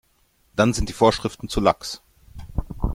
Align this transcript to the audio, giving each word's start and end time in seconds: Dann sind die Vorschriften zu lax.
Dann 0.55 0.73
sind 0.73 0.89
die 0.89 0.93
Vorschriften 0.93 1.47
zu 1.47 1.61
lax. 1.61 2.01